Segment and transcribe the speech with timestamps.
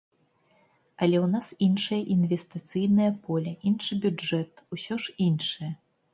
[1.05, 5.71] Але ў нас іншае інвестыцыйнае поле, іншы бюджэт, усё ж іншае!